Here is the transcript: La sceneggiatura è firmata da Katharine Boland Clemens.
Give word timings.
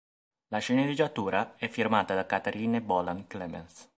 La 0.47 0.57
sceneggiatura 0.57 1.53
è 1.57 1.67
firmata 1.69 2.15
da 2.15 2.25
Katharine 2.25 2.81
Boland 2.81 3.27
Clemens. 3.27 3.87